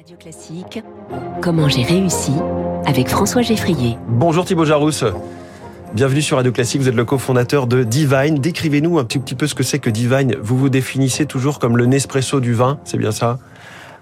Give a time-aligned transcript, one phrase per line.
[0.00, 0.82] Radio Classique,
[1.42, 2.32] comment j'ai réussi
[2.86, 3.98] avec François Geffrier.
[4.08, 5.04] Bonjour Thibaut Jarousse.
[5.92, 8.36] Bienvenue sur Radio Classique, vous êtes le cofondateur de Divine.
[8.36, 10.36] Décrivez-nous un petit, petit peu ce que c'est que Divine.
[10.40, 13.38] Vous vous définissez toujours comme le Nespresso du vin, c'est bien ça?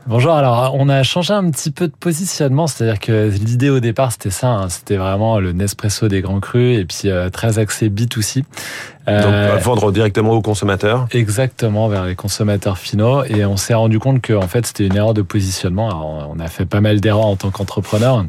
[0.08, 4.10] Bonjour, alors on a changé un petit peu de positionnement, c'est-à-dire que l'idée au départ
[4.10, 4.70] c'était ça, hein.
[4.70, 8.42] c'était vraiment le Nespresso des grands crus et puis euh, très axé B2C.
[9.06, 13.98] Euh, Donc vendre directement aux consommateurs Exactement, vers les consommateurs finaux et on s'est rendu
[13.98, 15.90] compte que en fait c'était une erreur de positionnement.
[15.90, 18.24] Alors, on a fait pas mal d'erreurs en tant qu'entrepreneur.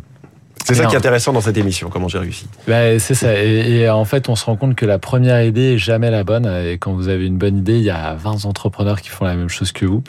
[0.66, 2.48] C'est ça qui est intéressant dans cette émission, comment j'ai réussi.
[2.68, 3.42] Bah, c'est ça.
[3.42, 6.24] Et, et, en fait, on se rend compte que la première idée est jamais la
[6.24, 6.46] bonne.
[6.46, 9.36] Et quand vous avez une bonne idée, il y a 20 entrepreneurs qui font la
[9.36, 10.04] même chose que vous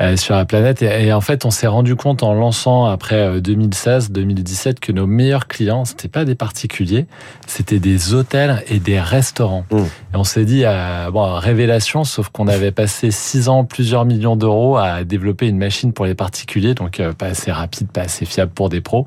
[0.00, 0.82] euh, sur la planète.
[0.82, 4.92] Et, et en fait, on s'est rendu compte en lançant après 2016, euh, 2017 que
[4.92, 7.06] nos meilleurs clients, c'était pas des particuliers,
[7.46, 9.64] c'était des hôtels et des restaurants.
[9.70, 9.78] Mmh.
[9.78, 14.36] Et on s'est dit, euh, bon, révélation, sauf qu'on avait passé 6 ans, plusieurs millions
[14.36, 18.24] d'euros à développer une machine pour les particuliers, donc euh, pas assez rapide, pas assez
[18.24, 19.06] fiable pour des pros.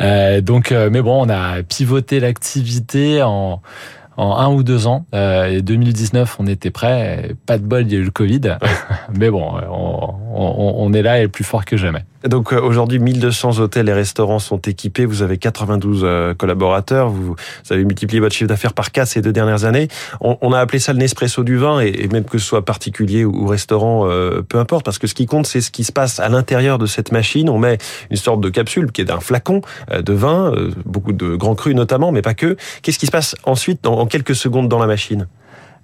[0.00, 3.62] Euh, donc, euh, mais bon, on a pivoté l'activité en
[4.16, 5.06] en un ou deux ans.
[5.14, 7.34] Euh, et 2019, on était prêt.
[7.46, 8.56] Pas de bol, il y a eu le Covid.
[9.14, 12.04] Mais bon, on, on, est là et plus fort que jamais.
[12.26, 15.04] Donc aujourd'hui, 1200 hôtels et restaurants sont équipés.
[15.04, 17.08] Vous avez 92 euh, collaborateurs.
[17.08, 17.36] Vous,
[17.70, 19.88] avez multiplié votre chiffre d'affaires par 4 ces deux dernières années.
[20.20, 21.80] On, a appelé ça le Nespresso du vin.
[21.80, 24.84] Et, même que ce soit particulier ou, restaurant, euh, peu importe.
[24.84, 27.48] Parce que ce qui compte, c'est ce qui se passe à l'intérieur de cette machine.
[27.48, 27.78] On met
[28.10, 29.60] une sorte de capsule qui est d'un flacon
[29.92, 32.56] euh, de vin, euh, beaucoup de grands crus notamment, mais pas que.
[32.82, 35.26] Qu'est-ce qui se passe ensuite en quelques secondes dans la machine?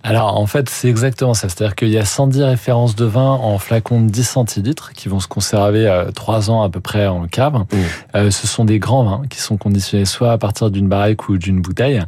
[0.03, 3.59] Alors en fait c'est exactement ça, c'est-à-dire qu'il y a 110 références de vin en
[3.59, 7.27] flacons de 10 centilitres qui vont se conserver euh, 3 ans à peu près en
[7.27, 7.55] cave.
[7.55, 7.77] Mmh.
[8.17, 11.39] Euh, ce sont des grands vins qui sont conditionnés soit à partir d'une barrique ou
[11.39, 12.03] d'une bouteille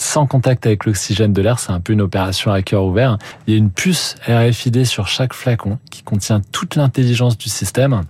[0.00, 3.18] sans contact avec l'oxygène de l'air, c'est un peu une opération à cœur ouvert.
[3.46, 8.02] Il y a une puce RFID sur chaque flacon qui contient toute l'intelligence du système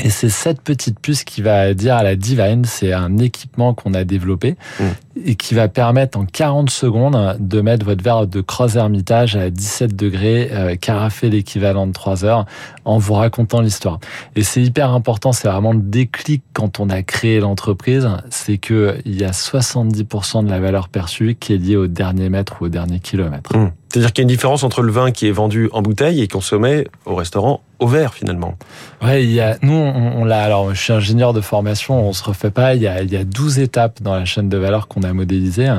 [0.00, 3.92] et c'est cette petite puce qui va dire à la Divine, c'est un équipement qu'on
[3.94, 4.84] a développé mmh.
[5.26, 9.50] et qui va permettre en 40 secondes de mettre votre verre de Cross Hermitage à
[9.50, 12.46] 17 degrés, euh, carafer l'équivalent de 3 heures
[12.84, 13.98] en vous racontant l'histoire.
[14.34, 18.96] Et c'est hyper important, c'est vraiment le déclic quand on a créé l'entreprise, c'est que
[19.04, 22.64] il y a 70% de la valeur perçue qui est liée au dernier mètre ou
[22.66, 23.56] au dernier kilomètre.
[23.56, 23.72] Mmh.
[23.92, 26.28] C'est-à-dire qu'il y a une différence entre le vin qui est vendu en bouteille et
[26.28, 28.54] consommé au restaurant au verre finalement.
[29.02, 30.42] Ouais, il y a, nous on, on l'a.
[30.44, 32.74] Alors, je suis ingénieur de formation, on se refait pas.
[32.74, 35.12] Il y a, il y a 12 étapes dans la chaîne de valeur qu'on a
[35.12, 35.74] modélisées.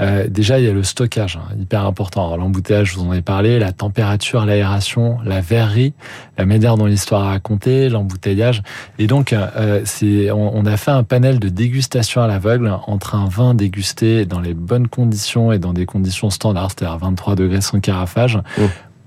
[0.00, 2.26] Euh, déjà, il y a le stockage, hein, hyper important.
[2.26, 5.92] Alors, l'embouteillage, je vous en ai parlé, la température, l'aération, la verrerie,
[6.38, 8.62] la manière dont l'histoire a raconté, l'embouteillage.
[8.98, 13.14] Et donc, euh, c'est, on, on, a fait un panel de dégustation à l'aveugle entre
[13.14, 17.60] un vin dégusté dans les bonnes conditions et dans des conditions standards, c'est-à-dire 23 degrés
[17.60, 18.38] sans carafage.
[18.56, 18.62] Mmh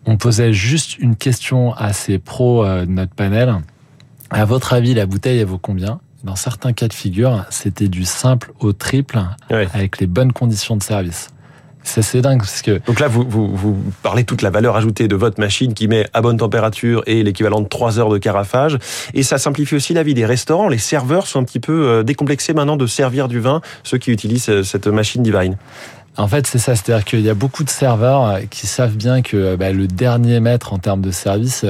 [0.05, 3.55] on posait juste une question à ces pros de notre panel.
[4.29, 5.99] À votre avis, la bouteille, elle vaut combien?
[6.23, 10.83] Dans certains cas de figure, c'était du simple au triple avec les bonnes conditions de
[10.83, 11.29] service.
[11.83, 12.81] C'est assez dingue parce que.
[12.87, 16.07] Donc là, vous, vous, vous parlez toute la valeur ajoutée de votre machine qui met
[16.13, 18.79] à bonne température et l'équivalent de 3 heures de carafage.
[19.13, 20.67] Et ça simplifie aussi la vie des restaurants.
[20.67, 24.63] Les serveurs sont un petit peu décomplexés maintenant de servir du vin, ceux qui utilisent
[24.63, 25.57] cette machine Divine.
[26.17, 26.75] En fait, c'est ça.
[26.75, 30.73] C'est-à-dire qu'il y a beaucoup de serveurs qui savent bien que bah, le dernier mètre
[30.73, 31.65] en termes de service,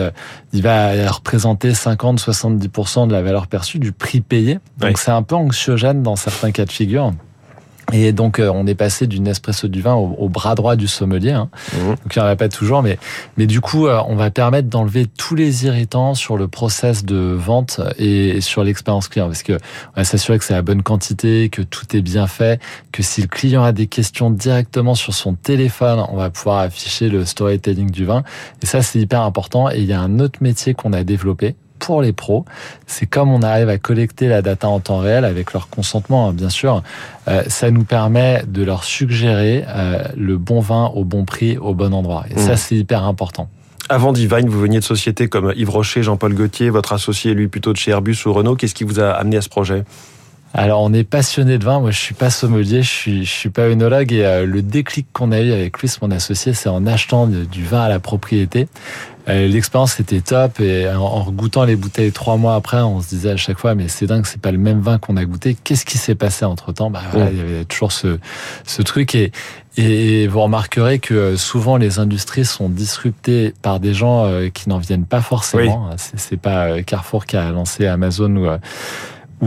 [0.53, 4.59] il va représenter 50-70% de la valeur perçue du prix payé.
[4.77, 4.93] Donc, oui.
[4.97, 7.13] c'est un peu anxiogène dans certains cas de figure.
[7.95, 10.87] Et donc, euh, on est passé du Nespresso du vin au, au bras droit du
[10.87, 11.31] sommelier.
[11.31, 11.49] Hein.
[11.73, 11.87] Mmh.
[11.87, 12.99] Donc, il n'y en a pas toujours, mais,
[13.37, 17.15] mais du coup, euh, on va permettre d'enlever tous les irritants sur le process de
[17.15, 19.27] vente et, et sur l'expérience client.
[19.27, 22.59] Parce que on va s'assurer que c'est la bonne quantité, que tout est bien fait,
[22.91, 27.07] que si le client a des questions directement sur son téléphone, on va pouvoir afficher
[27.07, 28.23] le storytelling du vin.
[28.61, 29.69] Et ça, c'est hyper important.
[29.69, 32.45] Et il y a un autre métier qu'on a développé pour les pros,
[32.87, 36.33] c'est comme on arrive à collecter la data en temps réel avec leur consentement, hein,
[36.33, 36.83] bien sûr,
[37.27, 41.73] euh, ça nous permet de leur suggérer euh, le bon vin au bon prix, au
[41.73, 42.25] bon endroit.
[42.29, 42.39] Et mmh.
[42.39, 43.49] ça, c'est hyper important.
[43.87, 47.71] Avant Divine, vous veniez de sociétés comme Yves Rocher, Jean-Paul Gaultier, votre associé, lui, plutôt
[47.71, 48.55] de chez Airbus ou Renault.
[48.55, 49.83] Qu'est-ce qui vous a amené à ce projet?
[50.57, 53.49] Alors on est passionné de vin, moi je suis pas sommelier, je suis je suis
[53.49, 56.87] pas œnologue et euh, le déclic qu'on a eu avec Chris mon associé, c'est en
[56.87, 58.69] achetant de, du vin à la propriété.
[59.27, 63.09] Euh, L'expérience était top et en, en goûtant les bouteilles trois mois après, on se
[63.09, 65.57] disait à chaque fois mais c'est dingue, c'est pas le même vin qu'on a goûté.
[65.61, 68.17] Qu'est-ce qui s'est passé entre temps Bah voilà, il y avait toujours ce
[68.65, 69.33] ce truc et
[69.75, 74.77] et vous remarquerez que souvent les industries sont disruptées par des gens euh, qui n'en
[74.77, 75.89] viennent pas forcément.
[75.91, 75.97] Oui.
[76.15, 78.47] C'est pas euh, Carrefour qui a lancé Amazon ou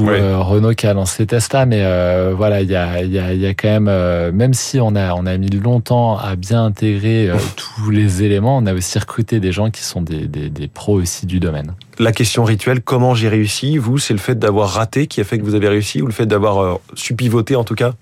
[0.06, 3.32] euh, Renault qui a lancé Tesla, mais euh, voilà, il y a, il y, a,
[3.32, 6.36] il y a quand même, euh, même si on a, on a mis longtemps à
[6.36, 10.50] bien intégrer tous les éléments, on a aussi recruté des gens qui sont des, des,
[10.50, 11.74] des pros aussi du domaine.
[11.98, 15.38] La question rituelle, comment j'ai réussi Vous, c'est le fait d'avoir raté qui a fait
[15.38, 17.94] que vous avez réussi ou le fait d'avoir su pivoter en tout cas?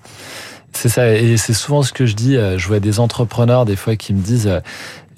[0.72, 2.34] C'est ça, et c'est souvent ce que je dis.
[2.34, 4.60] Je vois des entrepreneurs des fois qui me disent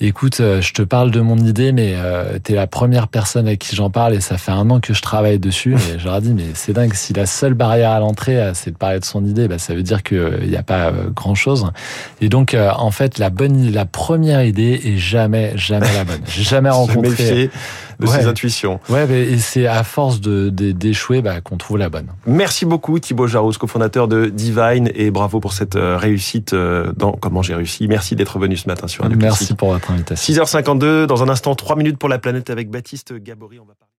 [0.00, 3.56] Écoute, euh, je te parle de mon idée, mais euh, t'es la première personne à
[3.56, 5.74] qui j'en parle et ça fait un an que je travaille dessus.
[5.74, 8.70] Et je leur dis, mais c'est dingue, si la seule barrière à l'entrée, euh, c'est
[8.70, 11.66] de parler de son idée, bah, ça veut dire qu'il n'y a pas euh, grand-chose.
[12.20, 16.20] Et donc, euh, en fait, la bonne, la première idée est jamais, jamais la bonne.
[16.28, 17.50] J'ai jamais rencontré.
[18.00, 18.20] De Ouais.
[18.20, 18.80] ses intuitions.
[18.88, 22.06] Ouais, mais et c'est à force de de- d'échouer bah, qu'on trouve la bonne.
[22.26, 27.12] Merci beaucoup Thibaut Jarousse, cofondateur de Divine, et bravo pour cette euh, réussite euh, dans
[27.12, 27.88] Comment j'ai réussi.
[27.88, 29.56] Merci d'être venu ce matin sur Radio Merci Classique.
[29.56, 30.32] pour votre invitation.
[30.34, 33.58] 6h52, dans un instant, 3 minutes pour la planète avec Baptiste Gabory.
[33.58, 33.92] On va parler-